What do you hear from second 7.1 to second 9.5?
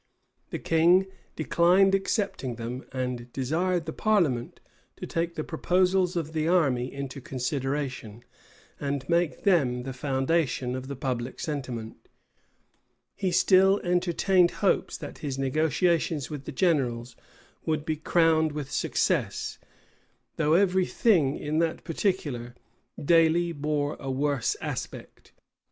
consideration, and make